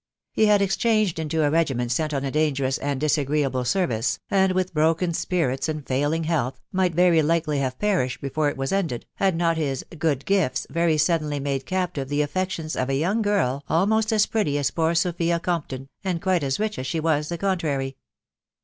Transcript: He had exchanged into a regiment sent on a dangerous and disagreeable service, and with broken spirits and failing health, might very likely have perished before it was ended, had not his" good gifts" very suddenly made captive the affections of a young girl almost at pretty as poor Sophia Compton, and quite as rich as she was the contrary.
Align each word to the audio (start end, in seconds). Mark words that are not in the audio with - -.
He 0.31 0.47
had 0.47 0.63
exchanged 0.63 1.19
into 1.19 1.43
a 1.43 1.51
regiment 1.51 1.91
sent 1.91 2.11
on 2.11 2.25
a 2.25 2.31
dangerous 2.31 2.79
and 2.79 2.99
disagreeable 2.99 3.63
service, 3.63 4.17
and 4.31 4.51
with 4.53 4.73
broken 4.73 5.13
spirits 5.13 5.69
and 5.69 5.85
failing 5.87 6.23
health, 6.23 6.59
might 6.71 6.95
very 6.95 7.21
likely 7.21 7.59
have 7.59 7.77
perished 7.77 8.19
before 8.19 8.49
it 8.49 8.57
was 8.57 8.71
ended, 8.71 9.05
had 9.17 9.35
not 9.35 9.57
his" 9.57 9.85
good 9.99 10.25
gifts" 10.25 10.65
very 10.71 10.97
suddenly 10.97 11.39
made 11.39 11.67
captive 11.67 12.09
the 12.09 12.23
affections 12.23 12.75
of 12.75 12.89
a 12.89 12.95
young 12.95 13.21
girl 13.21 13.63
almost 13.69 14.11
at 14.11 14.27
pretty 14.31 14.57
as 14.57 14.71
poor 14.71 14.95
Sophia 14.95 15.39
Compton, 15.39 15.87
and 16.03 16.19
quite 16.19 16.41
as 16.41 16.59
rich 16.59 16.79
as 16.79 16.87
she 16.87 16.99
was 16.99 17.29
the 17.29 17.37
contrary. 17.37 17.95